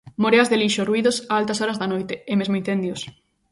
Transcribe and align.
Moreas 0.23 0.49
de 0.49 0.57
lixo, 0.61 0.87
ruídos 0.89 1.17
a 1.19 1.33
altas 1.39 1.59
horas 1.61 1.79
da 1.81 1.91
noite, 1.93 2.13
e 2.31 2.33
mesmo 2.39 2.59
incendios. 2.61 3.01